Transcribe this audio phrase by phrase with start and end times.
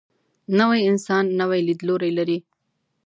[0.57, 2.37] نوی انسان نوی لیدلوری لري